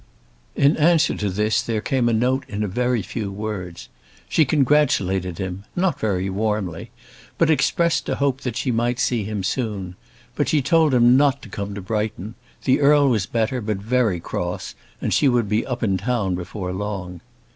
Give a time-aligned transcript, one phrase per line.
[0.55, 3.87] In answer to this there came a note in a very few words.
[4.27, 6.89] She congratulated him, not very warmly,
[7.37, 9.95] but expressed a hope that she might see him soon.
[10.35, 12.33] But she told him not to come to Brighton.
[12.63, 16.73] The Earl was better but very cross, and she would be up in town before
[16.73, 17.21] long.